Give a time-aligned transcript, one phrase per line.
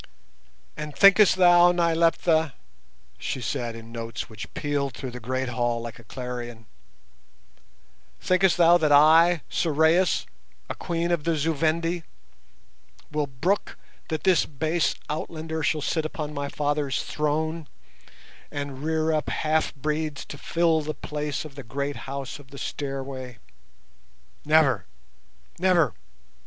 [0.75, 2.55] "And thinkest thou, Nyleptha,"
[3.19, 6.65] she said in notes which pealed through the great hall like a clarion,
[8.19, 10.25] "thinkest thou that I, Sorais,
[10.71, 12.01] a Queen of the Zu Vendi,
[13.11, 13.77] will brook
[14.07, 17.67] that this base outlander shall sit upon my father's throne
[18.49, 22.57] and rear up half breeds to fill the place of the great House of the
[22.57, 23.37] Stairway?
[24.45, 24.87] Never!
[25.59, 25.93] never!